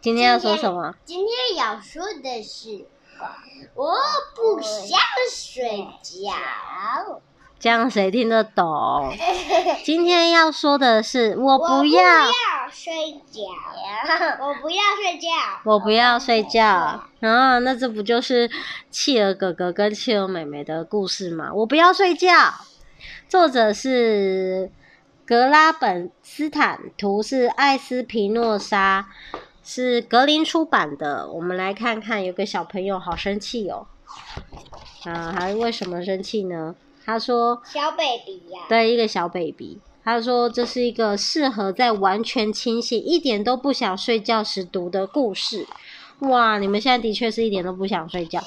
[0.00, 0.94] 今天要说什么？
[1.04, 2.86] 今天，要说的是，
[3.74, 3.94] 我
[4.34, 4.98] 不想
[5.30, 7.20] 睡觉。
[7.58, 9.12] 这样谁听得懂？
[9.84, 12.02] 今天要说的是，我不要，
[12.70, 13.42] 睡觉，
[14.40, 15.28] 我不要睡觉，
[15.64, 16.64] 我不要睡觉。
[17.20, 18.48] 啊，那这不就是
[18.90, 21.50] 企鹅哥哥跟企鹅妹妹的故事吗？
[21.52, 22.30] 我不要睡觉。
[23.28, 24.70] 作者是
[25.26, 29.08] 格拉本斯坦，图是艾斯皮诺莎，
[29.70, 31.28] 是格林出版的。
[31.30, 33.86] 我们来看看，有个小朋友好生气哦。
[35.04, 36.74] 啊，还为什么生气呢？
[37.04, 39.78] 他说：“小 baby 呀，对，一个小 baby。
[40.02, 45.66] 他说这是一个适合在完全清醒、一点都不想睡觉时读的故事。
[46.20, 48.42] 哇，你们现在的确是一点都不想睡觉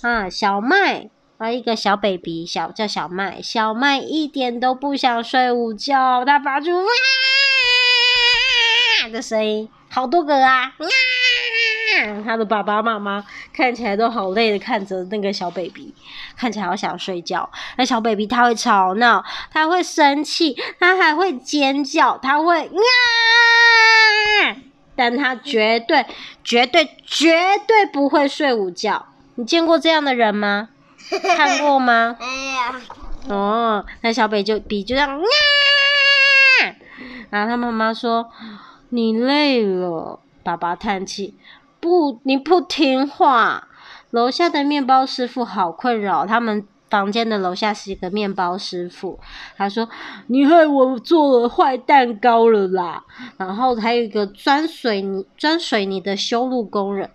[0.00, 0.30] 啊！
[0.30, 6.88] 小麦啊，一个小 baby，小叫小麦，小麦一点都不想睡午觉，他发出哇
[9.10, 10.72] 的声音，好多个啊！”
[12.26, 15.94] 他的爸爸妈妈看起来都好累的，看着那个小 baby，
[16.36, 17.48] 看起来好想睡觉。
[17.76, 22.72] 那小 baby 他会吵闹，他会生气，他还会尖叫，他会啊！
[24.96, 26.04] 但他绝对、
[26.42, 27.32] 绝对、绝
[27.66, 29.06] 对不会睡午觉。
[29.36, 30.70] 你见过这样的人吗？
[31.36, 32.16] 看过吗？
[32.20, 33.36] 没有。
[33.36, 35.22] 哦，那小 baby 就比就这样啊！
[37.30, 38.28] 然后他妈妈说
[38.90, 41.34] ：“你累了。”爸爸叹气。
[41.80, 43.68] 不，你不听话。
[44.10, 46.24] 楼下的面包师傅好困扰。
[46.24, 49.18] 他们房间的楼下是一个面包师傅。
[49.56, 49.88] 他说
[50.28, 53.04] ：“你害我做了坏蛋糕了啦！”
[53.36, 57.10] 然后还有一个钻水泥、钻水泥的修路工人。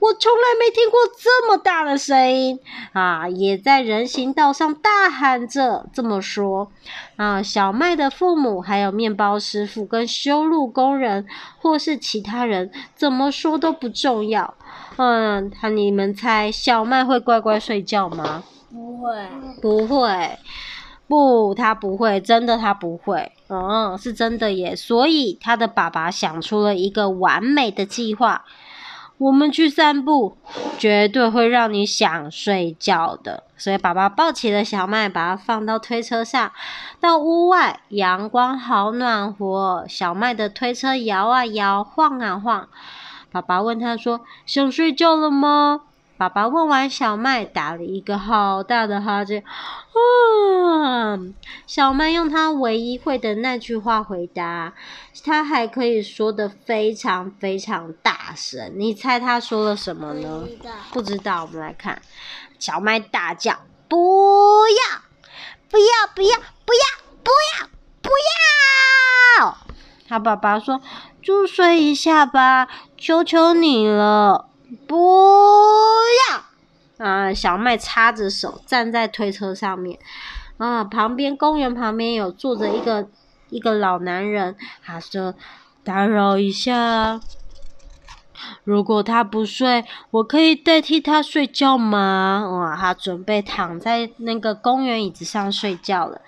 [0.00, 2.58] 我从来没听过这么大的声音
[2.94, 3.28] 啊！
[3.28, 6.72] 也在人行道上大喊着这么说
[7.16, 7.42] 啊！
[7.42, 11.26] 小麦的父母，还有面包师傅跟修路工人，
[11.58, 14.54] 或是其他人，怎么说都不重要。
[14.96, 18.42] 嗯，他你们猜小麦会乖乖睡觉吗？
[18.70, 19.26] 不会，
[19.60, 20.38] 不会，
[21.06, 23.30] 不，他不会，真的他不会。
[23.48, 24.74] 嗯，是真的耶。
[24.74, 28.46] 所以他的爸爸想出了一个完美的计划。
[29.20, 30.38] 我们去散步，
[30.78, 33.42] 绝对会让你想睡觉的。
[33.54, 36.50] 所以爸爸抱起了小麦，把它放到推车上。
[36.98, 42.66] 到屋外，阳光好暖和，小麦的推车摇啊摇，晃啊晃。
[43.30, 45.82] 爸爸问他说：“想睡觉了吗？”
[46.20, 49.42] 爸爸问完，小麦打了一个好大的哈欠。
[49.42, 51.16] 啊！
[51.66, 54.74] 小麦用他唯一会的那句话回答，
[55.24, 58.70] 他还可以说的非常非常大声。
[58.76, 60.46] 你猜他说了什么呢？
[60.92, 61.44] 不知道。
[61.44, 62.02] 我们来看，
[62.58, 63.54] 小麦大叫
[63.88, 63.96] ：“不
[64.68, 65.00] 要！
[65.70, 65.86] 不要！
[66.14, 66.36] 不要！
[66.66, 66.84] 不要！
[67.24, 67.30] 不
[67.62, 67.66] 要！
[68.02, 68.10] 不
[69.40, 69.56] 要！”
[70.06, 70.82] 他爸爸说
[71.24, 74.48] ：“就睡一下吧，求求你了。”
[74.86, 74.96] 不
[77.34, 79.98] 小麦插着手站在推车上面
[80.58, 83.08] 啊，旁边公园旁边有坐着一个
[83.48, 84.54] 一个老男人，
[84.84, 85.34] 他说
[85.82, 87.20] ：“打扰一下。”
[88.64, 92.48] 如果他不睡，我可以代替他睡觉吗？
[92.50, 96.20] 哇，他准备躺在那个公园椅子上睡觉了。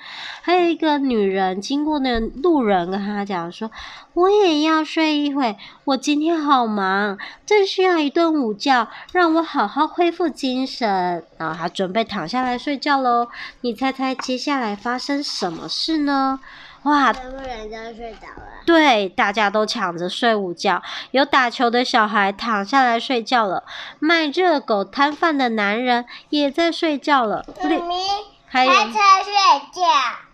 [0.43, 3.71] 还有一个女人经过那路人跟他讲说
[4.15, 13.29] ：“我也要睡一会，我今天好忙，正需要一顿午觉，让我好好恢复精神。”然后他准备躺下来睡觉喽。
[13.61, 16.41] 你猜猜接下来发生什么事呢？
[16.85, 17.13] 哇！
[17.13, 18.49] 全部人都睡着了。
[18.67, 20.83] 对，大家都抢着睡午觉。
[21.13, 23.65] 有打球的小孩躺下来睡觉了，
[23.99, 27.45] 卖热狗摊贩的男人也在睡觉了。
[27.63, 28.05] 妈咪，
[28.49, 29.33] 还有开车睡
[29.73, 29.83] 觉。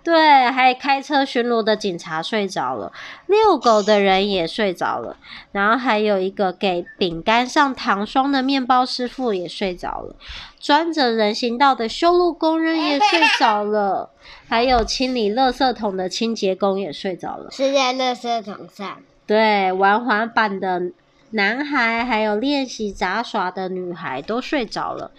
[0.08, 2.90] 对，还开车巡逻的警察睡着了，
[3.26, 5.14] 遛狗的人也睡着了，
[5.52, 10.16] 然后还有一个给饼干上糖霜的面包师傅也睡着了，
[10.58, 14.08] 钻着人行道的修路工人也睡着了，
[14.48, 17.50] 还有清理垃圾桶的清洁工也睡着了。
[17.50, 19.02] 是在垃圾桶上。
[19.26, 20.80] 对，玩滑板的
[21.30, 25.10] 男孩，还有练习杂耍的女孩都睡着了。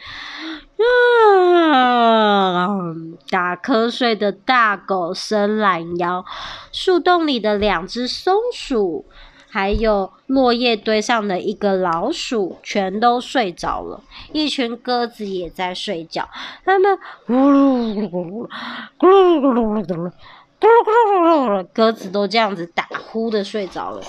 [3.30, 6.26] 打瞌睡的大狗伸懒腰，
[6.72, 9.06] 树洞里的两只松鼠，
[9.50, 14.02] 还有落叶堆上的一个老鼠，全都睡着了。
[14.34, 16.28] 一群鸽子也在睡觉，
[16.66, 16.98] 它们
[17.28, 18.50] 咕噜咕噜
[18.98, 20.12] 咕噜咕噜咕噜咕噜
[20.60, 24.02] 咕噜咕噜咕噜，鸽子都这样子打呼的睡着了。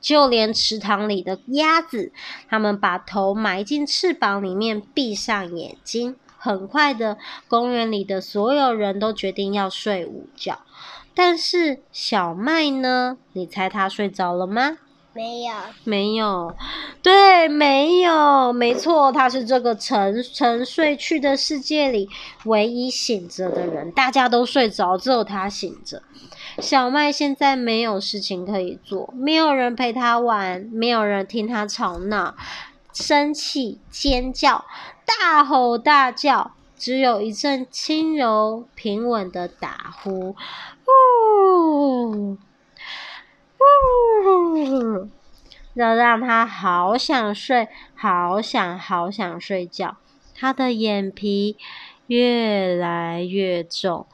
[0.00, 2.12] 就连池塘里的鸭子，
[2.48, 6.16] 它们把头埋进翅膀里面，闭上眼睛。
[6.40, 7.18] 很快的，
[7.48, 10.60] 公园里的所有人都决定要睡午觉。
[11.12, 13.18] 但是小麦呢？
[13.32, 14.78] 你猜他睡着了吗？
[15.18, 16.54] 没有，没有，
[17.02, 22.08] 对，没有，没错，他是这个沉沉睡去的世界里
[22.44, 26.00] 唯一醒着的人，大家都睡着，只有他醒着。
[26.60, 32.36] 小麦现在没有事情可以做，没有人陪他玩，没有人听他吵闹、
[32.92, 34.64] 生气、尖叫、
[35.04, 40.36] 大吼大叫，只有一阵轻柔平稳的打呼，
[45.78, 49.96] 这让他好想睡，好想好想睡觉。
[50.34, 51.56] 他的眼皮
[52.08, 54.08] 越来越重，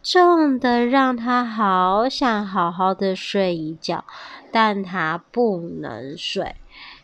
[0.00, 4.04] 重的让他好想好好的睡一觉，
[4.52, 6.54] 但他不能睡，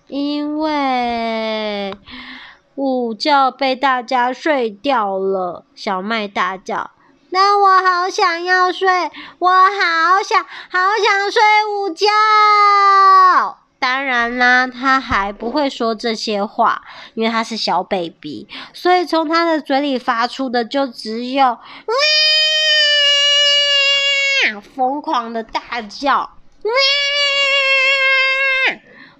[0.06, 1.92] 因为
[2.76, 5.64] 午觉被大家睡掉了。
[5.74, 6.92] 小麦大叫。
[7.30, 8.88] 那我好想要睡，
[9.40, 13.63] 我好想好想睡午觉。
[13.84, 16.80] 当然啦，他还不会说这些话，
[17.12, 21.58] 因为他是小 baby，所以从他的嘴里发出的就只有哇，
[24.74, 26.30] 疯狂的大叫，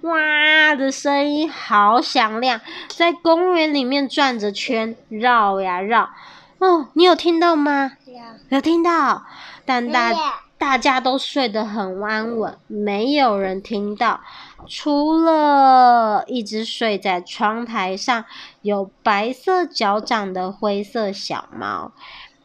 [0.01, 6.09] 哇哇的声音好响亮，在公园里面转着圈，绕呀绕。
[6.57, 7.91] 哦，你有听到吗？
[8.07, 8.15] 有，
[8.49, 9.27] 有听到，
[9.63, 10.11] 但大
[10.57, 14.21] 大家都睡得很安稳，没有人听到，
[14.67, 18.25] 除了一只睡在窗台上
[18.61, 21.91] 有白色脚掌的灰色小猫。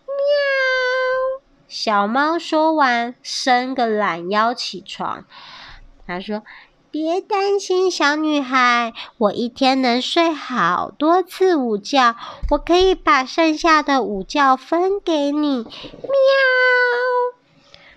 [0.06, 1.44] 喵！
[1.68, 5.24] 小猫说完，伸个懒腰起床。
[6.06, 6.42] 他说。
[6.92, 12.16] 别担心，小女孩，我一天能睡好多次午觉，
[12.50, 15.58] 我可以把剩下的午觉分给你。
[15.58, 15.70] 喵！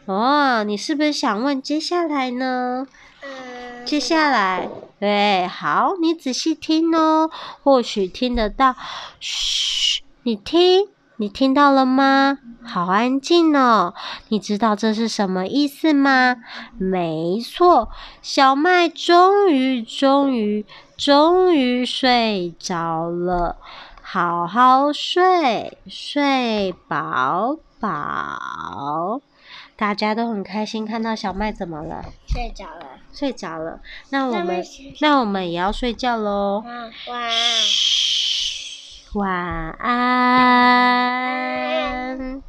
[0.06, 2.88] 哦，你是不是想问接下来呢？
[3.22, 4.70] 嗯，接下来，
[5.00, 7.30] 对，好，你仔细听哦，
[7.64, 8.76] 或许听得到。
[9.20, 10.90] 嘘，你听。
[11.18, 12.40] 你听到了吗？
[12.66, 13.94] 好安静哦！
[14.30, 16.38] 你知道这是什么意思吗？
[16.78, 17.90] 没错，
[18.22, 20.66] 小麦终于、终于、
[20.98, 23.58] 终于睡着了，
[24.02, 29.22] 好好睡，睡饱饱。
[29.84, 32.06] 大家都很开心，看到小麦怎么了？
[32.26, 32.86] 睡着了。
[33.12, 33.82] 睡着了。
[34.12, 34.64] 那我们，
[35.02, 36.64] 那我们也要睡觉喽。
[36.66, 36.74] 晚
[37.28, 37.34] 安。
[39.14, 39.72] 晚
[42.18, 42.44] 安。